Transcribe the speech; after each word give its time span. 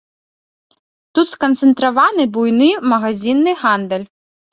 Тут 1.19 1.27
сканцэнтраваны 1.33 2.25
буйны 2.37 2.69
магазінны 2.95 3.51
гандаль. 3.61 4.07